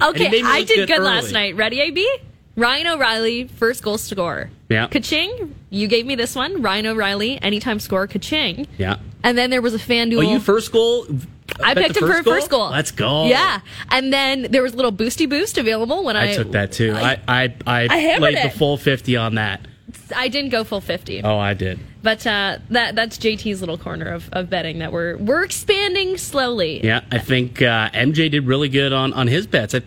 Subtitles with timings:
[0.00, 1.56] Okay, I did good, last night.
[1.56, 2.08] Ready, AB?
[2.54, 4.48] Ryan O'Reilly, first goal scorer.
[4.68, 4.86] Yeah.
[4.86, 6.62] Kaching, you gave me this one.
[6.62, 8.68] Ryan O'Reilly, anytime scorer, Kaching.
[8.78, 8.98] Yeah.
[9.24, 10.18] And then there was a FanDuel.
[10.18, 11.04] Oh, you first goal?
[11.60, 12.34] I picked him for goal?
[12.34, 12.70] first goal.
[12.70, 13.26] Let's go.
[13.26, 13.60] Yeah.
[13.90, 16.92] And then there was a little boosty boost available when I, I took that too.
[16.94, 18.52] I I, I, I played it.
[18.52, 19.66] the full 50 on that.
[20.14, 21.22] I didn't go full 50.
[21.24, 21.80] Oh, I did.
[22.08, 26.82] But uh, that that's JT's little corner of, of betting that we're we're expanding slowly.
[26.82, 29.74] Yeah, I think uh, MJ did really good on, on his bets.
[29.74, 29.82] I,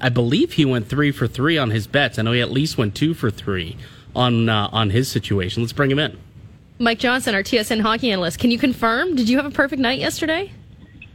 [0.00, 2.18] I believe he went three for three on his bets.
[2.18, 3.76] I know he at least went two for three
[4.16, 5.62] on uh, on his situation.
[5.62, 6.18] Let's bring him in.
[6.80, 8.40] Mike Johnson, our TSN hockey analyst.
[8.40, 9.14] Can you confirm?
[9.14, 10.50] Did you have a perfect night yesterday?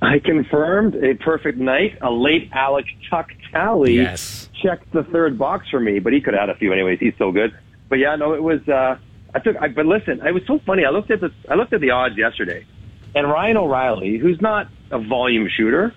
[0.01, 1.97] I confirmed a perfect night.
[2.01, 4.47] A late Alex Tuch Tally yes.
[4.63, 6.99] checked the third box for me, but he could have had a few anyways.
[7.01, 7.53] He's so good.
[7.89, 8.65] But yeah, no, it was.
[8.69, 8.95] Uh,
[9.35, 9.57] I took.
[9.57, 10.85] I, but listen, it was so funny.
[10.85, 11.31] I looked at the.
[11.49, 12.65] I looked at the odds yesterday,
[13.13, 15.93] and Ryan O'Reilly, who's not a volume shooter,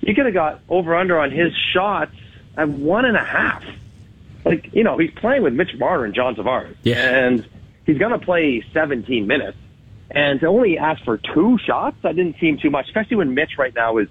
[0.00, 2.16] you could have got over under on his shots
[2.56, 3.62] at one and a half.
[4.46, 6.96] Like you know, he's playing with Mitch Marner and John Tavares, yeah.
[6.96, 7.46] and
[7.84, 9.58] he's going to play 17 minutes.
[10.10, 13.58] And to only ask for two shots, that didn't seem too much, especially when Mitch
[13.58, 14.08] right now is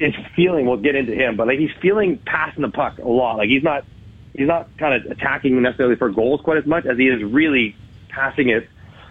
[0.00, 0.64] is feeling.
[0.64, 3.36] We'll get into him, but like he's feeling passing the puck a lot.
[3.36, 3.84] Like he's not
[4.34, 7.76] he's not kind of attacking necessarily for goals quite as much as he is really
[8.08, 8.68] passing it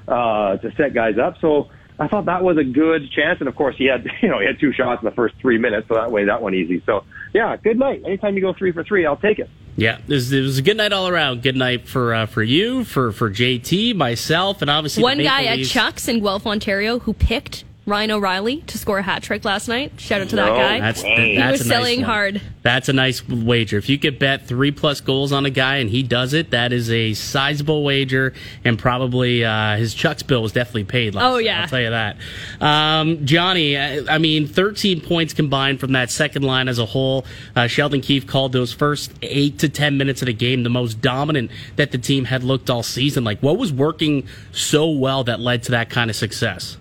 [0.07, 1.35] uh, to set guys up.
[1.39, 3.39] So I thought that was a good chance.
[3.39, 5.57] And of course, he had you know he had two shots in the first three
[5.57, 6.81] minutes, so that way that one easy.
[6.85, 8.03] So yeah, good night.
[8.05, 9.49] Anytime you go three for three, I'll take it.
[9.79, 11.43] Yeah, it was, it was a good night all around.
[11.43, 15.65] Good night for uh, for you, for for JT, myself, and obviously one guy at
[15.65, 19.93] Chuck's in Guelph, Ontario, who picked Ryan O'Reilly to score a hat trick last night.
[19.97, 20.79] Shout out to that No guy.
[20.81, 21.37] That's, Hey.
[21.37, 22.05] that's he was a nice selling one.
[22.09, 22.41] hard.
[22.61, 23.77] That's a nice wager.
[23.77, 26.73] If you could bet three plus goals on a guy and he does it, that
[26.73, 28.33] is a sizable wager,
[28.65, 31.15] and probably uh, his Chuck's bill was definitely paid.
[31.15, 31.61] Last Oh, night, yeah.
[31.61, 32.17] I'll tell you that.
[32.59, 37.25] Um, Johnny, I, I mean, 13 points combined from that second line as a whole.
[37.55, 40.99] Uh, Sheldon Keefe called those first eight to 10 minutes of the game the most
[40.99, 43.23] dominant that the team had looked all season.
[43.23, 46.77] Like, what was working so well that led to that kind of success?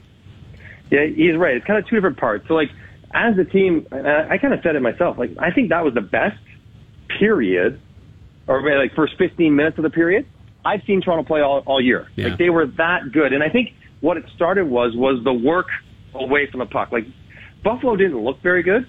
[0.90, 1.56] Yeah, he's right.
[1.56, 2.46] It's kind of two different parts.
[2.48, 2.68] So, like,
[3.12, 5.18] as a team, I, I kind of said it myself.
[5.18, 6.38] Like, I think that was the best
[7.18, 7.80] period,
[8.46, 10.26] or maybe, like first 15 minutes of the period
[10.66, 12.08] I've seen Toronto play all, all year.
[12.16, 12.28] Yeah.
[12.28, 13.70] Like, they were that good, and I think
[14.00, 15.66] what it started was was the work
[16.12, 16.90] away from the puck.
[16.90, 17.04] Like,
[17.62, 18.86] Buffalo didn't look very good,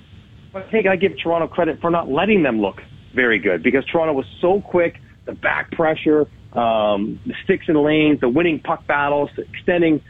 [0.52, 2.78] but I think I give Toronto credit for not letting them look
[3.14, 4.96] very good because Toronto was so quick.
[5.26, 6.22] The back pressure,
[6.54, 10.02] um, the sticks and lanes, the winning puck battles, extending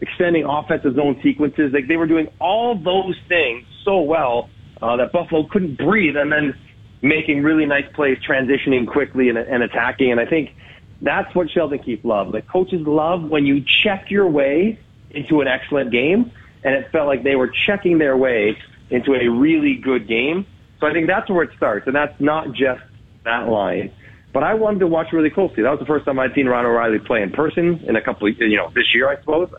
[0.00, 1.72] extending offensive zone sequences.
[1.72, 4.48] Like they were doing all those things so well
[4.80, 6.54] uh, that Buffalo couldn't breathe, and then
[7.02, 10.10] making really nice plays, transitioning quickly and, and attacking.
[10.10, 10.54] And I think
[11.00, 12.34] that's what Sheldon Keefe loved.
[12.34, 14.78] Like coaches love when you check your way
[15.10, 16.30] into an excellent game,
[16.64, 18.58] and it felt like they were checking their way
[18.90, 20.46] into a really good game.
[20.80, 22.82] So I think that's where it starts, and that's not just
[23.24, 23.92] that line.
[24.32, 25.62] But I wanted to watch really closely.
[25.62, 28.28] That was the first time I'd seen Ron O'Reilly play in person in a couple,
[28.28, 29.50] of, you know, this year, I suppose.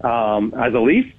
[0.00, 1.12] Um, as a Leaf,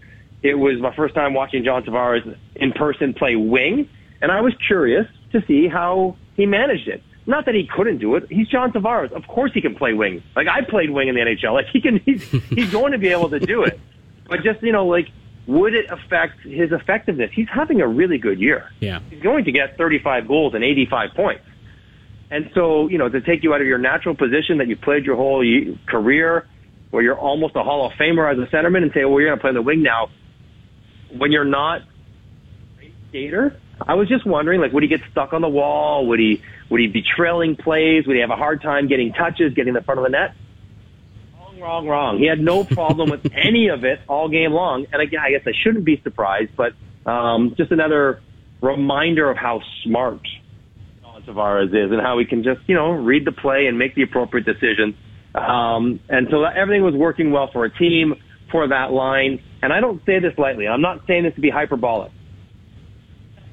[0.43, 3.89] it was my first time watching John Tavares in person play wing,
[4.21, 7.01] and I was curious to see how he managed it.
[7.27, 8.27] Not that he couldn't do it.
[8.29, 9.11] He's John Tavares.
[9.11, 10.21] Of course he can play wing.
[10.35, 11.53] Like I played wing in the NHL.
[11.53, 11.99] Like he can.
[11.99, 13.79] He's, he's going to be able to do it.
[14.27, 15.07] But just you know, like,
[15.47, 17.31] would it affect his effectiveness?
[17.33, 18.69] He's having a really good year.
[18.79, 18.99] Yeah.
[19.09, 21.45] He's going to get 35 goals and 85 points.
[22.31, 25.05] And so, you know, to take you out of your natural position that you played
[25.05, 25.43] your whole
[25.85, 26.47] career,
[26.95, 29.37] where you're almost a Hall of Famer as a centerman, and say, well, you're going
[29.37, 30.07] to play the wing now,
[31.15, 31.85] when you're not a
[32.77, 33.59] great skater.
[33.85, 36.07] I was just wondering, like, would he get stuck on the wall?
[36.07, 38.07] Would he would he be trailing plays?
[38.07, 40.35] Would he have a hard time getting touches, getting in the front of the net?
[41.37, 42.17] Wrong, wrong, wrong.
[42.17, 44.87] He had no problem with any of it all game long.
[44.93, 46.73] And again, I guess I shouldn't be surprised, but
[47.05, 48.21] um, just another
[48.61, 50.21] reminder of how smart
[51.25, 54.03] Tavares is and how he can just, you know, read the play and make the
[54.03, 54.95] appropriate decisions.
[55.35, 58.15] Um, and so that, everything was working well for a team,
[58.51, 59.41] for that line.
[59.61, 60.67] And I don't say this lightly.
[60.67, 62.11] I'm not saying this to be hyperbolic.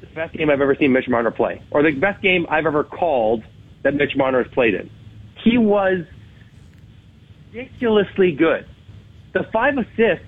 [0.00, 2.84] The best game I've ever seen Mitch Marner play, or the best game I've ever
[2.84, 3.42] called
[3.82, 4.90] that Mitch Marner has played in.
[5.42, 6.04] He was
[7.52, 8.66] ridiculously good.
[9.32, 10.26] The five assists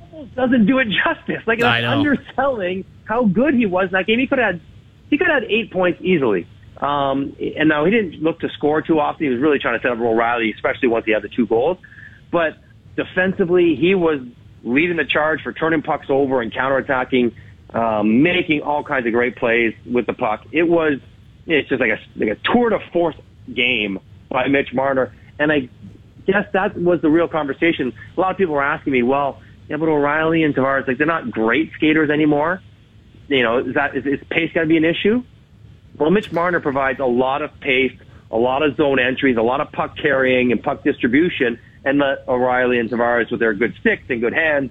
[0.00, 1.42] almost doesn't do it justice.
[1.46, 4.18] Like it's underselling how good he was in that game.
[4.18, 4.60] He could have had
[5.10, 6.46] he could have had eight points easily.
[6.78, 9.26] Um, and now he didn't look to score too often.
[9.26, 11.78] He was really trying to set up O'Reilly, especially once he had the two goals.
[12.30, 12.56] But
[12.96, 14.20] defensively, he was
[14.64, 17.34] leading the charge for turning pucks over and counterattacking,
[17.74, 20.44] um, making all kinds of great plays with the puck.
[20.52, 20.98] It was
[21.46, 23.16] it's just like a like a tour de force
[23.52, 23.98] game
[24.28, 25.68] by Mitch Marner, and I
[26.26, 27.92] guess that was the real conversation.
[28.16, 31.06] A lot of people were asking me, well, yeah, but O'Reilly and Tavares, like they're
[31.06, 32.60] not great skaters anymore.
[33.28, 35.22] You know, is that is, is pace going to be an issue?
[35.98, 37.96] Well, Mitch Marner provides a lot of pace,
[38.30, 42.26] a lot of zone entries, a lot of puck carrying and puck distribution, and let
[42.28, 44.70] O'Reilly and Tavares with their good sticks and good hands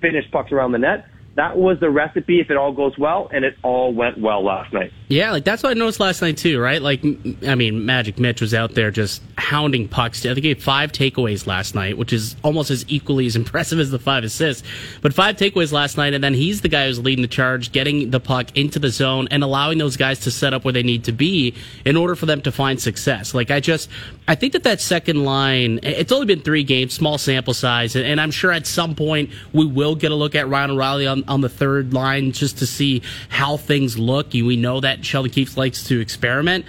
[0.00, 3.44] finish pucks around the net that was the recipe if it all goes well, and
[3.44, 4.90] it all went well last night.
[5.08, 6.80] Yeah, like that's what I noticed last night too, right?
[6.80, 7.04] Like,
[7.46, 10.24] I mean, Magic Mitch was out there just hounding pucks.
[10.24, 13.78] I think he had five takeaways last night, which is almost as equally as impressive
[13.78, 14.66] as the five assists.
[15.02, 18.10] But five takeaways last night, and then he's the guy who's leading the charge, getting
[18.10, 21.04] the puck into the zone and allowing those guys to set up where they need
[21.04, 21.54] to be
[21.84, 23.34] in order for them to find success.
[23.34, 23.90] Like, I just,
[24.26, 28.18] I think that that second line, it's only been three games, small sample size, and
[28.20, 31.40] I'm sure at some point we will get a look at Ryan O'Reilly on on
[31.40, 34.32] the third line just to see how things look.
[34.32, 36.64] We know that Sheldon Keefe likes to experiment.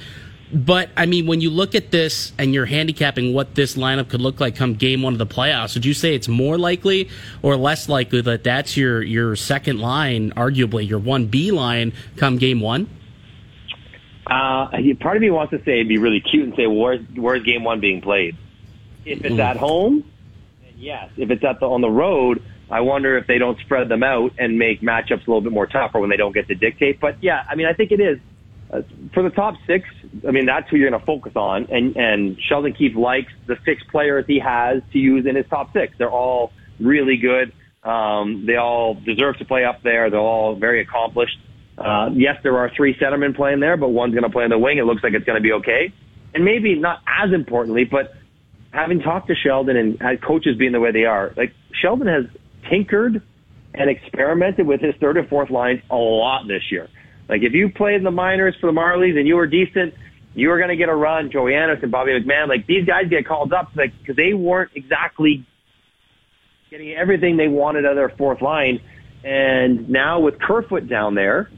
[0.53, 4.21] But I mean, when you look at this and you're handicapping what this lineup could
[4.21, 7.09] look like come game one of the playoffs, would you say it's more likely
[7.41, 12.37] or less likely that that's your your second line, arguably your one B line, come
[12.37, 12.89] game one?
[14.25, 14.69] Uh,
[14.99, 17.43] part of me wants to say it'd be really cute and say, well, where's where's
[17.43, 18.37] game one being played?
[19.05, 19.39] If it's mm.
[19.39, 20.09] at home,
[20.77, 21.09] yes.
[21.17, 24.33] If it's at the on the road, I wonder if they don't spread them out
[24.37, 26.99] and make matchups a little bit more tougher when they don't get to dictate.
[26.99, 28.19] But yeah, I mean, I think it is
[28.71, 28.81] uh,
[29.13, 29.87] for the top six.
[30.27, 31.67] I mean, that's who you're going to focus on.
[31.71, 35.71] And and Sheldon Keefe likes the six players he has to use in his top
[35.73, 35.93] six.
[35.97, 37.53] They're all really good.
[37.83, 40.09] Um, they all deserve to play up there.
[40.09, 41.37] They're all very accomplished.
[41.77, 44.57] Uh, yes, there are three centermen playing there, but one's going to play in the
[44.57, 44.77] wing.
[44.77, 45.93] It looks like it's going to be okay.
[46.33, 48.13] And maybe not as importantly, but
[48.71, 52.25] having talked to Sheldon and coaches being the way they are, like Sheldon has
[52.69, 53.21] tinkered
[53.73, 56.87] and experimented with his third and fourth line a lot this year.
[57.29, 59.93] Like if you played in the minors for the Marlies and you were decent,
[60.33, 61.31] you were going to get a run.
[61.31, 65.45] Joey Anderson, Bobby McMann, like these guys get called up like because they weren't exactly
[66.69, 68.79] getting everything they wanted out of their fourth line.
[69.23, 71.49] And now with Kerfoot down there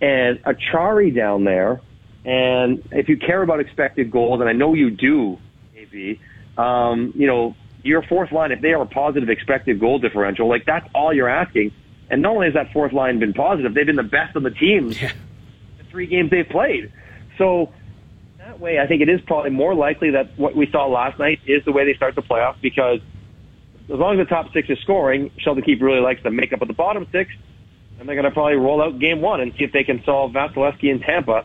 [0.00, 1.80] and Acciari down there,
[2.24, 5.38] and if you care about expected goals, and I know you do,
[5.76, 6.20] AB,
[6.58, 7.54] um, you know,
[7.86, 11.28] your fourth line, if they are a positive expected goal differential, like that's all you're
[11.28, 11.72] asking.
[12.10, 14.50] And not only has that fourth line been positive, they've been the best on the
[14.50, 15.12] team yeah.
[15.78, 16.92] the three games they've played.
[17.38, 17.72] So
[18.38, 21.40] that way, I think it is probably more likely that what we saw last night
[21.46, 23.00] is the way they start the playoffs because
[23.88, 26.68] as long as the top six is scoring, Sheldon Keefe really likes the makeup of
[26.68, 27.30] the bottom six,
[27.98, 30.32] and they're going to probably roll out game one and see if they can solve
[30.32, 31.44] Vasilevskiy in Tampa,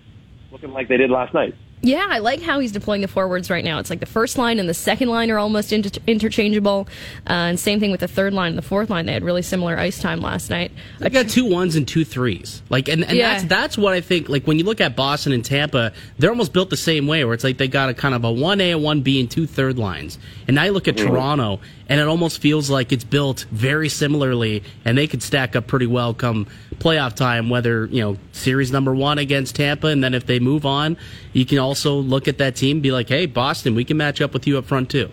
[0.51, 1.55] looking like they did last night.
[1.83, 3.79] Yeah, I like how he's deploying the forwards right now.
[3.79, 6.87] It's like the first line and the second line are almost inter- interchangeable,
[7.27, 9.07] uh, and same thing with the third line and the fourth line.
[9.07, 10.71] They had really similar ice time last night.
[11.01, 12.61] I got two ones and two threes.
[12.69, 13.33] Like, and, and yeah.
[13.33, 14.29] that's that's what I think.
[14.29, 17.33] Like when you look at Boston and Tampa, they're almost built the same way, where
[17.33, 19.47] it's like they got a kind of a one A, a one B, and two
[19.47, 20.19] third lines.
[20.47, 21.07] And now you look at mm-hmm.
[21.07, 21.61] Toronto,
[21.91, 25.87] and it almost feels like it's built very similarly, and they could stack up pretty
[25.87, 27.49] well come playoff time.
[27.49, 30.95] Whether you know series number one against Tampa, and then if they move on,
[31.33, 34.31] you can also look at that team, be like, hey, Boston, we can match up
[34.31, 35.11] with you up front too.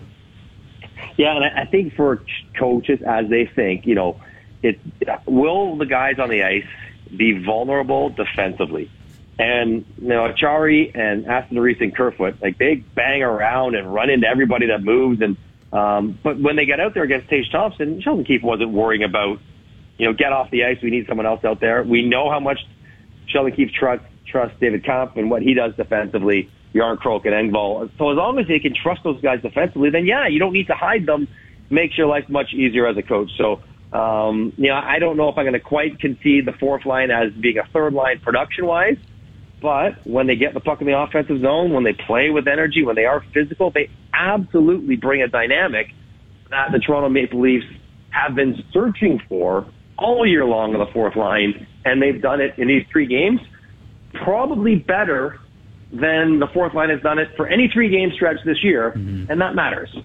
[1.17, 2.23] Yeah, and I think for
[2.57, 4.21] coaches as they think, you know,
[4.63, 4.79] it
[5.25, 6.63] will the guys on the ice
[7.13, 8.89] be vulnerable defensively.
[9.37, 14.09] And you know, Acciari and Aston Reese and Kerfoot, like they bang around and run
[14.09, 15.35] into everybody that moves and
[15.71, 19.39] um, but when they got out there against Tage Thompson, Sheldon Keefe wasn't worrying about,
[19.97, 20.77] you know, get off the ice.
[20.81, 21.83] We need someone else out there.
[21.83, 22.59] We know how much
[23.27, 26.49] Sheldon Keefe trusts trusts David Kampf and what he does defensively.
[26.73, 27.89] Jarnkrok and Engvall.
[27.97, 30.67] So as long as they can trust those guys defensively, then yeah, you don't need
[30.67, 31.27] to hide them.
[31.69, 33.29] Makes your life much easier as a coach.
[33.37, 33.61] So,
[33.95, 37.11] um, you know, I don't know if I'm going to quite concede the fourth line
[37.11, 38.97] as being a third line production wise.
[39.61, 42.83] But when they get the puck in the offensive zone, when they play with energy,
[42.83, 45.87] when they are physical, they absolutely bring a dynamic
[46.49, 47.65] that the Toronto Maple Leafs
[48.09, 52.57] have been searching for all year long on the fourth line, and they've done it
[52.57, 53.39] in these three games,
[54.23, 55.39] probably better
[55.91, 59.31] than the fourth line has done it for any three game stretch this year, mm-hmm.
[59.31, 59.95] and that matters.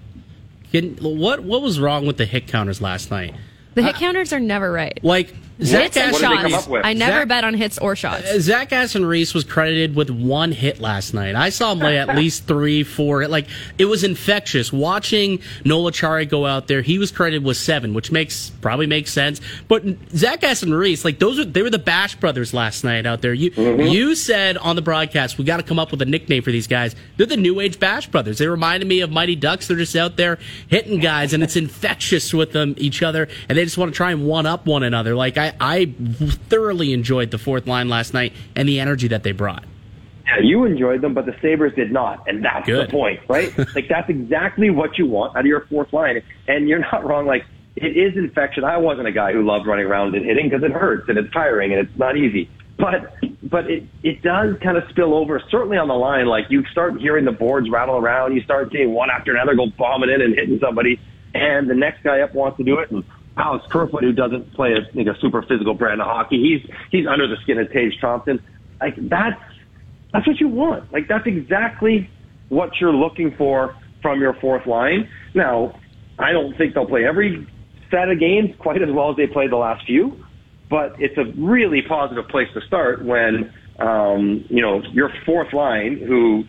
[0.72, 3.34] Can, what what was wrong with the hit counters last night?
[3.74, 4.98] The hit counters are never right.
[5.02, 6.68] Like Zach hits and shots.
[6.68, 8.24] I never Zach, bet on hits or shots.
[8.24, 11.36] Uh, Zach Aston Reese was credited with one hit last night.
[11.36, 13.28] I saw him lay at least three, four.
[13.28, 13.46] Like
[13.78, 14.72] it was infectious.
[14.72, 19.12] Watching Noel Acciari go out there, he was credited with seven, which makes probably makes
[19.12, 19.40] sense.
[19.68, 23.22] But Zach Aston Reese, like those, were, they were the Bash brothers last night out
[23.22, 23.32] there.
[23.32, 23.82] You mm-hmm.
[23.82, 26.66] you said on the broadcast we got to come up with a nickname for these
[26.66, 26.96] guys.
[27.16, 28.38] They're the New Age Bash brothers.
[28.38, 29.68] They reminded me of Mighty Ducks.
[29.68, 33.64] They're just out there hitting guys, and it's infectious with them each other, and they
[33.64, 35.14] just want to try and one up one another.
[35.14, 35.86] Like I, I
[36.48, 39.64] thoroughly enjoyed the fourth line last night and the energy that they brought.
[40.26, 42.26] Yeah, you enjoyed them, but the Sabres did not.
[42.26, 42.88] And that's Good.
[42.88, 43.56] the point, right?
[43.74, 46.22] like, that's exactly what you want out of your fourth line.
[46.48, 47.26] And you're not wrong.
[47.26, 47.44] Like,
[47.76, 48.64] it is infection.
[48.64, 51.32] I wasn't a guy who loved running around and hitting because it hurts and it's
[51.32, 52.48] tiring and it's not easy.
[52.78, 56.26] but but it it does kind of spill over, certainly on the line.
[56.26, 59.66] Like you start hearing the boards rattle around, you start seeing one after another go
[59.78, 60.98] bombing in and hitting somebody,
[61.34, 62.90] and the next guy up wants to do it.
[62.90, 63.04] And
[63.36, 67.06] Alex Kerfoot, who doesn't play a, like a super physical brand of hockey, he's he's
[67.06, 68.40] under the skin of Tage Thompson.
[68.80, 69.40] Like that's
[70.12, 70.92] that's what you want.
[70.92, 72.08] Like that's exactly
[72.48, 75.08] what you're looking for from your fourth line.
[75.34, 75.78] Now,
[76.18, 77.46] I don't think they'll play every
[77.90, 80.24] set of games quite as well as they played the last few,
[80.70, 85.98] but it's a really positive place to start when um, you know your fourth line,
[86.06, 86.44] who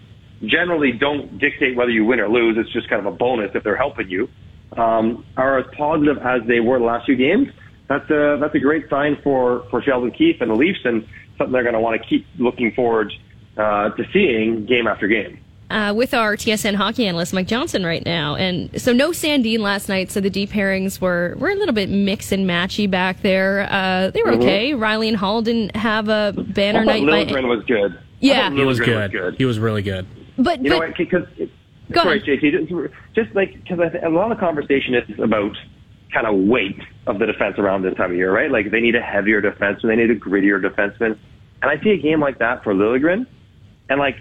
[0.46, 2.58] generally don't dictate whether you win or lose.
[2.60, 4.30] It's just kind of a bonus if they're helping you.
[4.78, 7.48] Um, are as positive as they were the last few games.
[7.88, 11.54] That's a that's a great sign for for Sheldon Keefe and the Leafs, and something
[11.54, 13.14] they're going to want to keep looking forward
[13.58, 15.40] uh, to seeing game after game
[15.70, 19.90] uh, with our TSN hockey analyst Mike Johnson right now, and so no Sandin last
[19.90, 20.12] night.
[20.12, 23.68] So the D pairings were were a little bit mix and matchy back there.
[23.70, 24.42] Uh, they were mm-hmm.
[24.42, 24.72] okay.
[24.72, 27.04] Rielly and Holl didn't have a banner I night.
[27.04, 28.00] Liljegren was good.
[28.20, 29.12] Yeah, he was good.
[29.12, 29.36] was good.
[29.38, 30.08] He was really good.
[30.38, 31.26] But you but, know because
[31.94, 35.56] sorry, JT, just, like because a lot of conversation is about
[36.14, 38.50] kind of weight of the defense around this time of year, right?
[38.50, 41.18] Like they need a heavier defenseman, they need a grittier defenseman,
[41.62, 43.26] and I see a game like that for Liljegren,
[43.90, 44.16] and like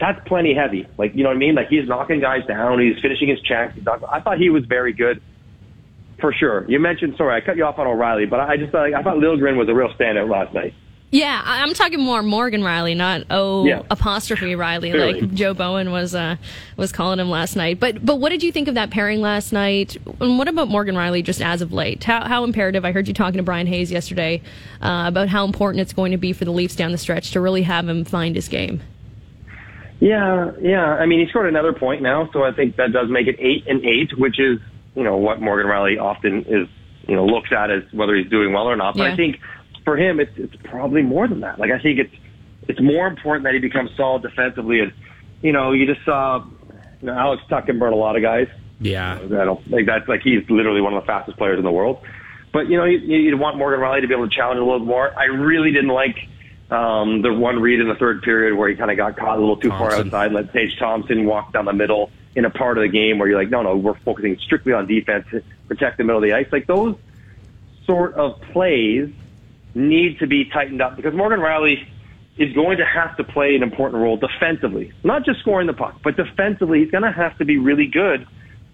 [0.00, 0.86] that's plenty heavy.
[0.96, 1.54] Like, you know what I mean?
[1.54, 2.78] Like he's knocking guys down.
[2.80, 3.74] He's finishing his checks.
[4.08, 5.20] I thought he was very good
[6.20, 6.64] for sure.
[6.68, 9.16] You mentioned, sorry, I cut you off on O'Reilly, but I just thought, I thought
[9.16, 10.74] Liljegren was a real standout last night.
[11.10, 13.80] Yeah, I'm talking more Morgan Rielly, not O yeah.
[13.90, 15.22] apostrophe Riley, Clearly.
[15.22, 16.36] like Joe Bowen was uh,
[16.76, 17.80] was calling him last night.
[17.80, 19.96] But but what did you think of that pairing last night?
[20.20, 22.04] And what about Morgan Rielly just as of late?
[22.04, 22.84] How, how imperative?
[22.84, 24.42] I heard you talking to Brian Hayes yesterday
[24.82, 27.40] uh, about how important it's going to be for the Leafs down the stretch to
[27.40, 28.82] really have him find his game.
[30.00, 30.84] Yeah, yeah.
[30.84, 33.66] I mean, he scored another point now, so I think that does make it eight
[33.66, 34.60] and eight, which is
[34.94, 36.68] you know what Morgan Rielly often is
[37.06, 38.94] you know looks at as whether he's doing well or not.
[38.94, 39.12] But yeah.
[39.14, 39.40] I think
[39.88, 41.58] for him, it's it's probably more than that.
[41.58, 42.14] Like I think it's
[42.68, 44.80] it's more important that he becomes solid defensively.
[44.80, 44.92] And
[45.40, 46.44] you know, you just saw
[47.00, 48.48] you know, Alex Tucken burn a lot of guys.
[48.80, 51.70] Yeah, I don't think that's like he's literally one of the fastest players in the
[51.70, 52.04] world.
[52.52, 54.84] But you know, you, you want Morgan Rielly to be able to challenge a little
[54.84, 55.18] more.
[55.18, 56.18] I really didn't like
[56.70, 59.40] um, the one read in the third period where he kind of got caught a
[59.40, 60.10] little too Thompson.
[60.10, 63.18] far outside, let Tage Thompson walk down the middle in a part of the game
[63.18, 65.24] where you're like, no, no, we're focusing strictly on defense,
[65.66, 66.46] protect the middle of the ice.
[66.52, 66.94] Like those
[67.86, 69.08] sort of plays
[69.78, 71.86] need to be tightened up because Morgan Rielly
[72.38, 76.00] is going to have to play an important role defensively, not just scoring the puck,
[76.04, 76.80] but defensively.
[76.80, 78.26] He's going to have to be really good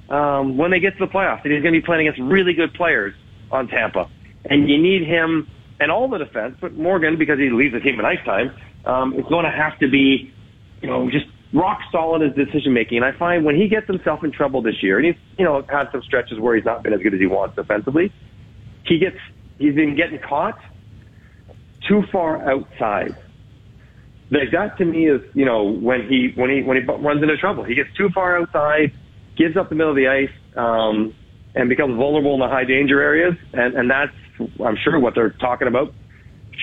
[0.08, 2.52] um, when they get to the playoffs, and he's going to be playing against really
[2.52, 3.14] good players
[3.50, 4.10] on Tampa.
[4.44, 5.48] And you need him
[5.80, 9.14] and all the defense, but Morgan, because he leads the team in ice time, um,
[9.14, 10.32] is going to have to be,
[10.82, 12.98] you know, just rock solid in his decision making.
[12.98, 15.64] And I find when he gets himself in trouble this year, and he's, you know,
[15.68, 18.12] had some stretches where he's not been as good as he wants defensively,
[18.84, 19.16] he gets,
[19.58, 20.58] he's been getting caught
[21.88, 23.16] too far outside.
[24.30, 27.36] Like that to me is, you know, when he, when he, when he runs into
[27.36, 28.92] trouble, he gets too far outside,
[29.36, 31.14] gives up the middle of the ice, um,
[31.54, 33.34] and becomes vulnerable in the high danger areas.
[33.52, 34.12] And, and that's,
[34.64, 35.94] I'm sure what they're talking about,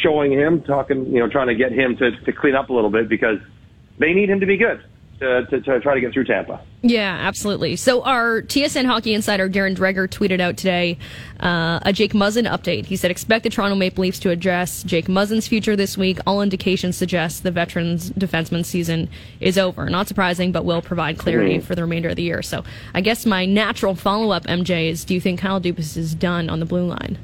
[0.04, 2.90] showing him, talking, you know, trying to get him to, to clean up a little
[2.90, 3.38] bit because
[4.00, 4.82] they need him to be good
[5.20, 6.66] to, to, to, try to get through Tampa.
[6.84, 7.76] Yeah, absolutely.
[7.76, 10.98] So our TSN hockey insider Darren Dreger tweeted out today
[11.40, 12.88] uh, a Jake Muzzin update.
[12.88, 16.18] He said, "Expect the Toronto Maple Leafs to address Jake Muzzin's future this week.
[16.26, 19.10] All indications suggest the veterans defenseman season
[19.40, 19.90] is over.
[19.92, 21.66] Not surprising, but will provide clarity mm-hmm.
[21.66, 22.64] for the remainder of the year." So
[22.96, 26.50] I guess my natural follow up, MJ, is: Do you think Kyle Dubas is done
[26.50, 27.20] on the blue line?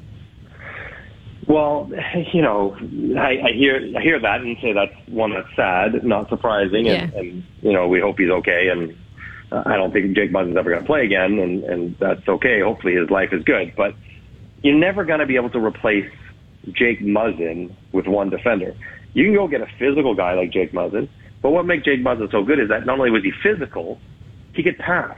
[1.48, 1.90] Well,
[2.32, 2.78] you know,
[3.20, 7.12] I, I hear I hear that and say that's one that's sad, not surprising, and,
[7.14, 8.68] and you know we hope he's okay.
[8.70, 8.96] And
[9.52, 12.62] I don't think Jake Muzzin's ever going to play again, and and that's okay.
[12.62, 13.96] Hopefully his life is good, but
[14.62, 16.12] you're never going to be able to replace
[16.72, 18.76] Jake Muzzin with one defender.
[19.14, 21.08] You can go get a physical guy like Jake Muzzin,
[21.42, 24.00] but what makes Jake Muzzin so good is that not only was he physical,
[24.54, 25.18] he could pass.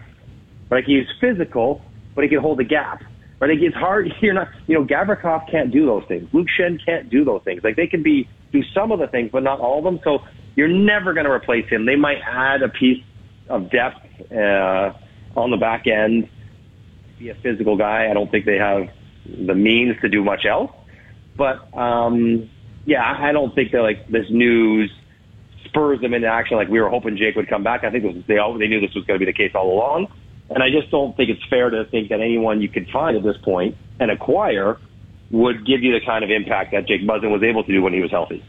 [0.70, 1.82] Like he's physical,
[2.14, 3.02] but he can hold the gap.
[3.40, 3.50] Right?
[3.50, 4.14] Like it's hard.
[4.22, 6.30] You're not, you know, Gavrikov can't do those things.
[6.34, 7.64] Luke Schenn can't do those things.
[7.64, 10.00] Like they can be do some of the things, but not all of them.
[10.04, 10.20] So
[10.56, 11.86] you're never going to replace him.
[11.86, 13.04] They might add a piece
[13.48, 14.94] of depth uh,
[15.36, 16.30] on the back end.
[17.18, 18.10] Be a physical guy.
[18.10, 18.90] I don't think they have
[19.26, 20.72] the means to do much else.
[21.36, 22.50] But um,
[22.86, 24.92] yeah, I don't think that like this news
[25.66, 26.58] spurs them into action.
[26.58, 27.84] Like we were hoping Jake would come back.
[27.84, 29.72] I think was, they all, they knew this was going to be the case all
[29.72, 30.08] along.
[30.50, 33.24] And I just don't think it's fair to think that anyone you could find at
[33.24, 34.78] this point and acquire
[35.30, 37.94] would give you the kind of impact that Jake Muzzin was able to do when
[37.94, 38.44] he was healthy.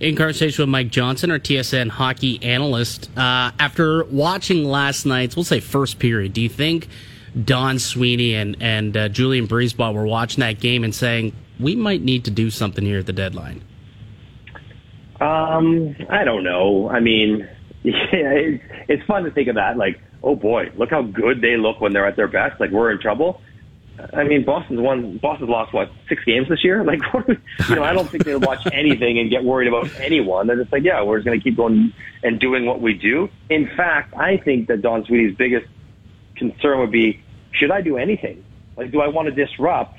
[0.00, 5.44] In conversation with Mike Johnson, our TSN hockey analyst, uh, after watching last night's, we'll
[5.44, 6.88] say first period, do you think
[7.44, 12.00] Don Sweeney and and uh, Julien BriseBois were watching that game and saying we might
[12.00, 13.62] need to do something here at the deadline?
[15.20, 16.88] Um, I don't know.
[16.88, 17.46] I mean,
[17.82, 19.76] yeah, it's, it's fun to think of that.
[19.76, 22.58] Like, oh boy, look how good they look when they're at their best.
[22.58, 23.42] Like we're in trouble.
[24.14, 25.18] I mean, Boston's won.
[25.18, 26.84] Boston's lost what six games this year.
[26.90, 27.00] Like,
[27.68, 30.46] you know, I don't think they'll watch anything and get worried about anyone.
[30.46, 31.92] They're just like, yeah, we're just going to keep going
[32.22, 33.28] and doing what we do.
[33.48, 35.66] In fact, I think that Don Sweeney's biggest
[36.36, 38.44] concern would be, should I do anything?
[38.76, 39.98] Like, do I want to disrupt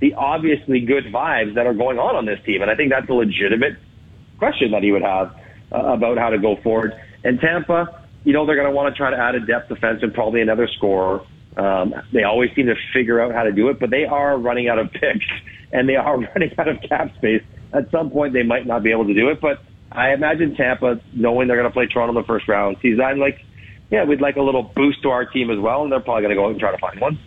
[0.00, 2.62] the obviously good vibes that are going on on this team?
[2.62, 3.76] And I think that's a legitimate
[4.38, 5.34] question that he would have
[5.72, 6.92] uh, about how to go forward.
[7.24, 10.00] And Tampa, you know, they're going to want to try to add a depth defense
[10.02, 11.22] and probably another scorer.
[11.58, 14.68] Um, they always seem to figure out how to do it, but they are running
[14.68, 15.26] out of picks
[15.72, 17.42] and they are running out of cap space.
[17.72, 19.60] At some point, they might not be able to do it, but
[19.92, 23.18] I imagine Tampa, knowing they're going to play Toronto in the first round, sees that
[23.18, 23.40] like,
[23.90, 26.30] yeah, we'd like a little boost to our team as well, and they're probably going
[26.30, 27.18] to go out and try to find one.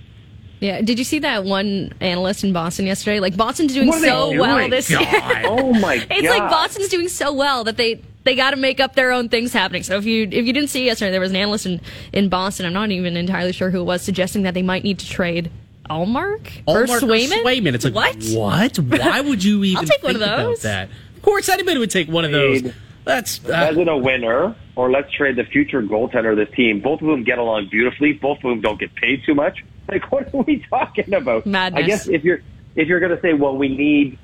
[0.61, 3.19] Yeah, did you see that one analyst in Boston yesterday?
[3.19, 4.39] Like Boston's doing so doing?
[4.39, 5.01] well this God.
[5.01, 5.41] year.
[5.45, 6.07] Oh my god.
[6.11, 9.27] it's like Boston's doing so well that they they got to make up their own
[9.27, 9.81] things happening.
[9.81, 11.81] So if you if you didn't see yesterday, there was an analyst in
[12.13, 12.67] in Boston.
[12.67, 15.49] I'm not even entirely sure who it was suggesting that they might need to trade
[15.89, 17.43] Ullmark or Ullmark Swayman.
[17.43, 17.73] Swayman.
[17.73, 18.23] It's like what?
[18.33, 18.77] What?
[18.77, 20.61] Why would you even take one think of about those.
[20.61, 20.89] that?
[21.15, 22.61] Of course, anybody would take one of those.
[22.61, 22.75] Trade.
[23.03, 26.81] That's uh, As in a winner, or let's trade the future goaltender of this team.
[26.81, 28.13] Both of them get along beautifully.
[28.13, 29.63] Both of them don't get paid too much.
[29.89, 31.45] Like, what are we talking about?
[31.45, 31.83] Madness.
[31.83, 32.39] I guess if you're
[32.75, 34.17] if you're going to say, well, we need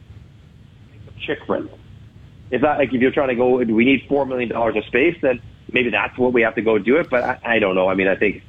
[1.26, 1.68] Chychrun.
[2.52, 5.18] If that like if you're trying to go, we need four million dollars of space,
[5.22, 5.42] then
[5.74, 7.10] maybe that's what we have to go do it.
[7.10, 7.90] But I, I don't know.
[7.90, 8.44] I mean, I think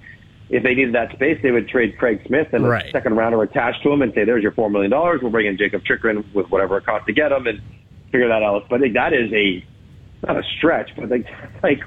[0.48, 2.86] if they needed that space, they would trade Craig Smith and Right.
[2.86, 5.20] a second rounder attached to him and say, "There's your four million dollars.
[5.20, 7.60] We'll bring in Jacob Chychrun with whatever it costs to get him and
[8.12, 9.64] figure that out." But I think that is a
[10.26, 11.26] not a stretch, but like
[11.62, 11.80] like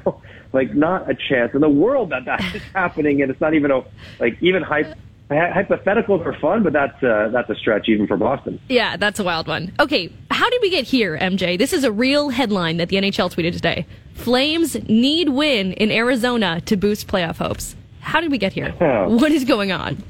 [0.53, 3.71] like not a chance in the world that that is happening, and it's not even
[3.71, 3.83] a
[4.19, 4.95] like even hype.
[5.29, 8.59] Hypotheticals are fun, but that's uh, that's a stretch even for Boston.
[8.67, 9.71] Yeah, that's a wild one.
[9.79, 11.57] Okay, how did we get here, MJ?
[11.57, 13.85] This is a real headline that the NHL tweeted today.
[14.13, 17.77] Flames need win in Arizona to boost playoff hopes.
[18.01, 18.75] How did we get here?
[18.81, 19.05] Yeah.
[19.05, 20.03] What is going on?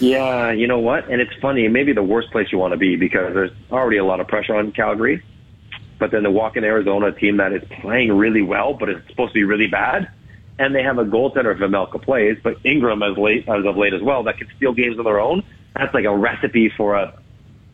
[0.00, 1.08] Yeah, you know what?
[1.08, 4.04] And it's funny, maybe the worst place you want to be because there's already a
[4.04, 5.22] lot of pressure on Calgary.
[5.98, 9.08] But then to walk in Arizona, a team that is playing really well, but it's
[9.08, 10.10] supposed to be really bad.
[10.58, 13.94] And they have a goaltender if Vejmelka plays, but Ingram as late as of late
[13.94, 15.42] as well that can steal games on their own.
[15.74, 17.18] That's like a recipe for a,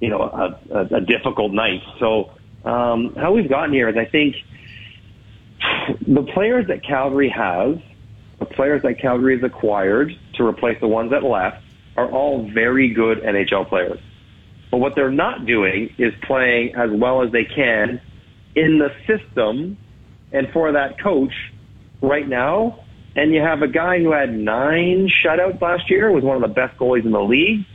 [0.01, 1.83] you know, a, a, a difficult night.
[2.01, 2.33] So
[2.65, 4.37] um, how we've gotten here is I think
[6.07, 7.79] the players that Calgary has,
[8.39, 11.63] the players that Calgary has acquired to replace the ones that left,
[11.97, 14.01] are all very good NHL players.
[14.71, 18.01] But what they're not doing is playing as well as they can
[18.55, 19.77] in the system
[20.33, 21.33] and for that coach
[22.01, 22.85] right now.
[23.15, 26.55] And you have a guy who had nine shutouts last year, was one of the
[26.55, 27.67] best goalies in the league,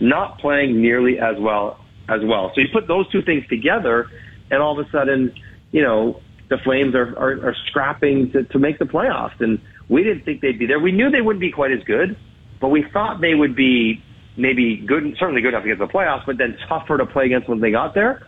[0.00, 2.52] not playing nearly as well as well.
[2.54, 4.08] So you put those two things together,
[4.50, 5.34] and all of a sudden,
[5.72, 9.40] you know, the Flames are, are, are scrapping to, to make the playoffs.
[9.40, 10.78] And we didn't think they'd be there.
[10.78, 12.16] We knew they wouldn't be quite as good,
[12.60, 14.02] but we thought they would be
[14.36, 17.26] maybe good, certainly good enough to get to the playoffs, but then tougher to play
[17.26, 18.26] against when they got there.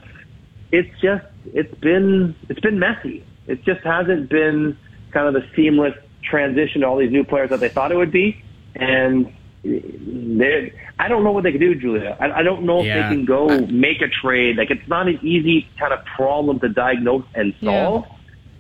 [0.72, 3.24] It's just, it's been, it's been messy.
[3.46, 4.76] It just hasn't been
[5.12, 5.94] kind of the seamless
[6.28, 8.42] transition to all these new players that they thought it would be.
[8.74, 9.32] And
[9.64, 12.16] they, I don't know what they can do, Julia.
[12.20, 13.08] I, I don't know if Yeah.
[13.08, 14.56] they can go make a trade.
[14.56, 18.04] Like it's not an easy kind of problem to diagnose and solve.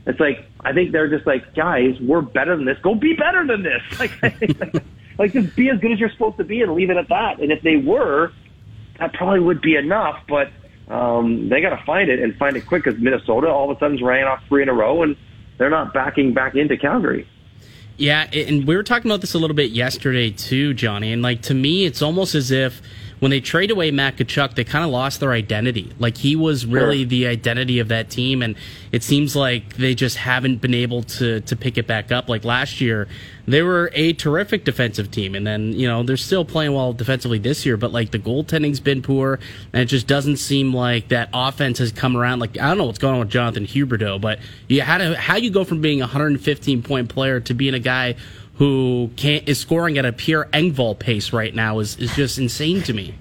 [0.06, 2.78] It's like I think they're just like, guys, we're better than this.
[2.82, 3.82] Go be better than this.
[3.98, 4.12] Like,
[5.18, 7.40] like just be as good as you're supposed to be and leave it at that.
[7.40, 8.32] And if they were,
[8.98, 10.22] that probably would be enough.
[10.28, 10.48] But
[10.88, 13.80] um, they got to find it and find it quick because Minnesota all of a
[13.80, 15.16] sudden ran off three in a row and
[15.58, 17.26] they're not backing back into Calgary.
[17.96, 21.12] Yeah, and we were talking about this a little bit yesterday too, Johnny.
[21.12, 22.82] And like to me, it's almost as if
[23.18, 25.92] when they trade away Matt Tkachuk, they kind of lost their identity.
[25.98, 27.06] Like he was really Sure.
[27.08, 28.56] the identity of that team, and
[28.92, 32.28] it seems like they just haven't been able to to pick it back up.
[32.28, 33.08] Like last year,
[33.48, 37.38] they were a terrific defensive team, and then you know they're still playing well defensively
[37.38, 37.76] this year.
[37.76, 39.38] But like the goaltending's been poor,
[39.72, 42.40] and it just doesn't seem like that offense has come around.
[42.40, 45.36] Like I don't know what's going on with Jonathan Huberdeau, but you how to how
[45.36, 48.16] you go from being a 115 point player to being a guy
[48.56, 52.82] who can't is scoring at a Pierre Engvall pace right now is is just insane
[52.82, 53.14] to me.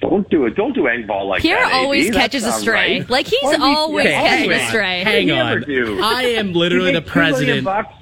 [0.00, 0.54] Don't do it.
[0.54, 1.72] Don't do Engvall like Pierre that.
[1.72, 1.74] AB.
[1.74, 3.00] always That's catches a stray.
[3.00, 3.10] right.
[3.10, 5.04] Like he's Why always Okay, catching hang a stray.
[5.04, 5.64] Hang He on.
[6.04, 7.94] I am literally the makes 2 million president bucks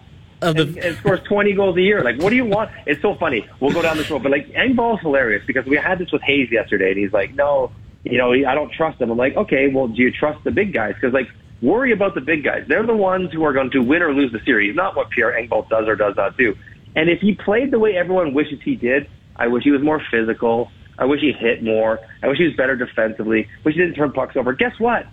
[0.42, 0.86] of and, the.
[0.88, 2.02] and scores 20 goals a year.
[2.04, 2.70] Like, what do you want?
[2.86, 3.48] It's so funny.
[3.60, 6.50] We'll go down this road, but like, Engvall's hilarious because we had this with Hayes
[6.52, 7.72] yesterday, and he's like, no,
[8.04, 9.10] you know, I don't trust him.
[9.10, 10.94] I'm like, okay, well, do you trust the big guys?
[10.94, 11.28] Because like,
[11.62, 12.64] worry about the big guys.
[12.68, 15.32] They're the ones who are going to win or lose the series, not what Pierre
[15.32, 16.54] Engvall does or does not do.
[16.94, 20.02] And if he played the way everyone wishes he did, I wish he was more
[20.10, 20.70] physical.
[20.98, 21.98] I wish he hit more.
[22.22, 23.48] I wish he was better defensively.
[23.64, 24.54] Wish he didn't turn pucks over.
[24.54, 25.06] Guess what?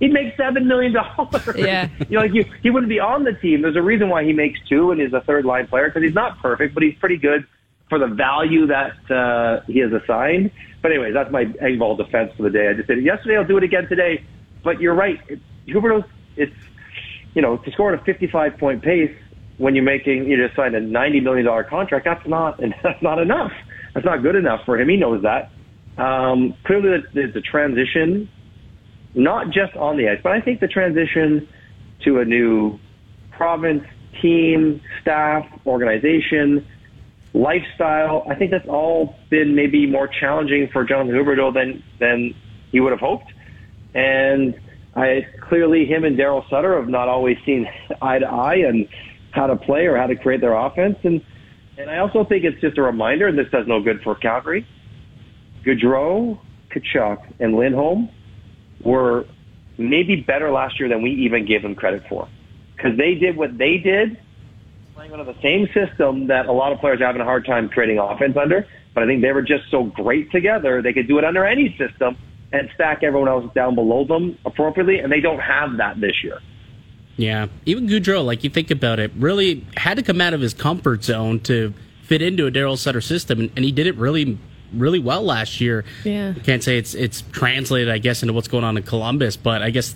[0.00, 1.46] he'd make seven million dollars.
[1.56, 1.88] Yeah.
[2.08, 3.62] you know, like you, he wouldn't be on the team.
[3.62, 6.14] There's a reason why he makes two and is a third line player because he's
[6.14, 7.46] not perfect, but he's pretty good
[7.88, 10.50] for the value that uh, he has assigned.
[10.82, 12.68] But anyways, that's my Engvall defense for the day.
[12.68, 13.36] I just did it yesterday.
[13.36, 14.24] I'll do it again today.
[14.64, 15.20] But you're right.
[15.28, 16.54] It, Huberdeau's, it's
[17.34, 19.14] you know to score at a 55 point pace
[19.58, 22.04] when you're making you just signed a 90 million dollar contract.
[22.04, 23.52] That's not that's not enough.
[23.94, 24.88] That's not good enough for him.
[24.88, 25.50] He knows that.
[25.98, 28.28] Um, clearly, the, the transition,
[29.14, 31.48] not just on the ice, but I think the transition
[32.04, 32.78] to a new
[33.32, 33.84] province,
[34.22, 36.66] team, staff, organization,
[37.34, 38.24] lifestyle.
[38.28, 42.34] I think that's all been maybe more challenging for Jonathan Huberdeau than than
[42.72, 43.32] he would have hoped.
[43.94, 44.58] And
[44.94, 47.66] I clearly him and Daryl Sutter have not always seen
[48.02, 48.88] eye to eye and
[49.30, 50.96] how to play or how to create their offense.
[51.04, 51.22] And
[51.78, 54.66] and I also think it's just a reminder, and this does no good for Calgary.
[55.64, 56.38] Gaudreau,
[56.70, 58.10] Tkachuk, and Lindholm
[58.84, 59.24] were
[59.78, 62.28] maybe better last year than we even gave them credit for.
[62.76, 64.20] Because they did what they did,
[64.94, 67.68] playing under the same system that a lot of players are having a hard time
[67.70, 68.66] creating offense under.
[68.92, 71.74] But I think they were just so great together, they could do it under any
[71.78, 72.18] system
[72.52, 76.40] and stack everyone else down below them appropriately, and they don't have that this year.
[77.16, 80.54] Yeah, even Gaudreau, like you think about it, really had to come out of his
[80.54, 84.38] comfort zone to fit into a Daryl Sutter system, and, and he did it really,
[84.72, 85.84] really well last year.
[86.04, 89.62] Yeah, can't say it's it's translated, I guess, into what's going on in Columbus, but
[89.62, 89.94] I guess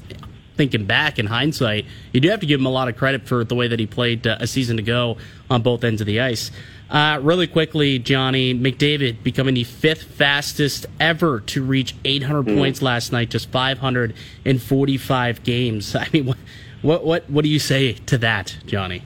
[0.57, 3.45] thinking back in hindsight, you do have to give him a lot of credit for
[3.45, 5.17] the way that he played uh, a season ago
[5.51, 6.51] on both ends of the ice.
[6.91, 12.57] Uh, really quickly, Johnny McDavid becoming the fifth fastest ever to reach 800 mm.
[12.57, 15.97] points last night, just 545 games.
[15.97, 16.39] I mean, what,
[16.83, 19.03] what what what do you say to that, Johnny?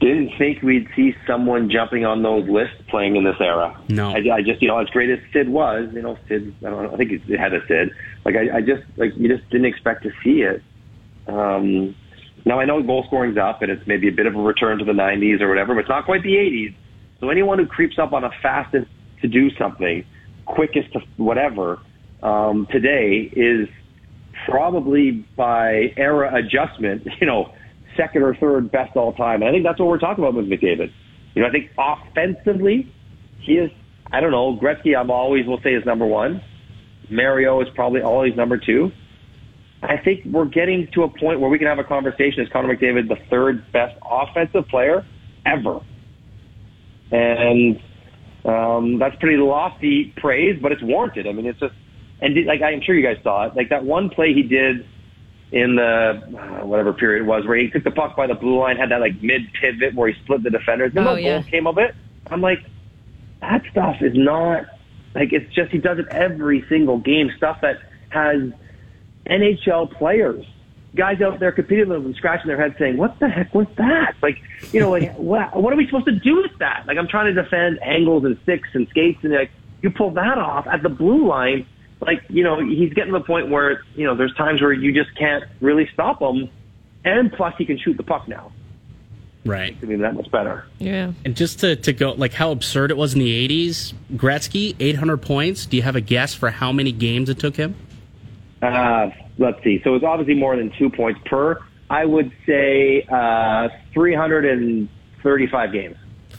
[0.00, 3.76] Didn't think we'd see someone jumping on those lists playing in this era.
[3.88, 6.54] No, I, I just you know as great as Sid was, you know Sid.
[6.64, 6.92] I don't know.
[6.92, 7.90] I think it had a Sid.
[8.24, 10.62] Like I, I just like you just didn't expect to see it.
[11.26, 11.96] Um,
[12.48, 14.84] now I know goal scoring's up and it's maybe a bit of a return to
[14.84, 16.74] the 90s or whatever, but it's not quite the 80s.
[17.20, 18.86] So anyone who creeps up on a fastest
[19.20, 20.04] to do something,
[20.46, 21.78] quickest to whatever,
[22.22, 23.68] um, today is
[24.48, 27.52] probably by era adjustment, you know,
[27.96, 29.42] second or third best all time.
[29.42, 30.90] And I think that's what we're talking about with McDavid.
[31.34, 32.90] You know, I think offensively,
[33.40, 33.70] he is,
[34.10, 36.42] I don't know, Gretzky I'm always will say is number one.
[37.10, 38.90] Mario is probably always number two.
[39.82, 42.42] I think we're getting to a point where we can have a conversation.
[42.42, 45.06] Is Connor McDavid the third best offensive player
[45.46, 45.80] ever?
[47.12, 47.80] And
[48.44, 51.26] um, that's pretty lofty praise, but it's warranted.
[51.26, 51.74] I mean, it's just,
[52.20, 54.84] and like I'm sure you guys saw it, like that one play he did
[55.52, 56.22] in the
[56.62, 58.90] uh, whatever period it was, where he took the puck by the blue line, had
[58.90, 60.92] that like mid pivot where he split the defenders.
[60.92, 61.40] No oh, yeah.
[61.40, 61.94] goal came of it.
[62.26, 62.58] I'm like,
[63.40, 64.66] that stuff is not
[65.14, 67.30] like it's just he does it every single game.
[67.36, 67.76] Stuff that
[68.10, 68.52] has
[69.28, 70.44] NHL players,
[70.94, 74.14] guys out there competing with them, scratching their head saying, "What the heck was that?"
[74.22, 74.38] Like,
[74.72, 76.84] you know, like what, what are we supposed to do with that?
[76.86, 79.50] Like, I'm trying to defend angles and sticks and skates, and like
[79.82, 81.66] you pull that off at the blue line.
[82.00, 84.92] Like, you know, he's getting to the point where you know there's times where you
[84.92, 86.48] just can't really stop him,
[87.04, 88.52] and plus he can shoot the puck now.
[89.44, 89.76] Right.
[89.82, 90.66] I mean, that much better.
[90.78, 91.12] Yeah.
[91.24, 95.18] And just to, to go, like how absurd it was in the 80s, Gretzky, 800
[95.18, 95.64] points.
[95.64, 97.74] Do you have a guess for how many games it took him?
[98.62, 99.80] Uh, let's see.
[99.84, 101.60] So it's obviously more than two points per.
[101.90, 105.96] I would say uh, 335 games.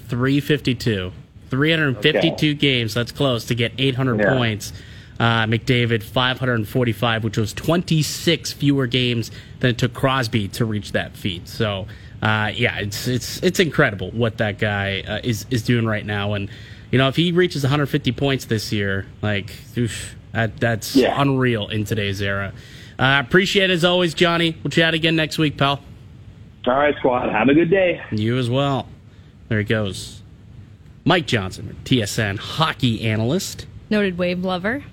[0.10, 1.12] 352.
[1.50, 2.54] 352 okay.
[2.54, 2.94] games.
[2.94, 4.36] That's close to get 800 yeah.
[4.36, 4.74] points.
[5.20, 11.18] Uh, McDavid 545, which was 26 fewer games than it took Crosby to reach that
[11.18, 11.50] feat.
[11.50, 11.88] So,
[12.22, 16.36] uh, yeah, it's it's it's incredible what that guy uh, is is doing right now.
[16.36, 16.50] And
[16.90, 21.20] you know, if he reaches 150 points this year, like, oof, that, that's yeah.
[21.22, 22.54] unreal in today's era.
[22.98, 24.58] Uh, appreciate it as always, Johnny.
[24.64, 25.82] We'll chat again next week, pal.
[26.68, 27.32] All right, squad.
[27.32, 28.02] Have a good day.
[28.12, 28.88] You as well.
[29.48, 30.22] There he goes.
[31.06, 34.84] Mike Johnson, TSN hockey analyst, noted wave lover.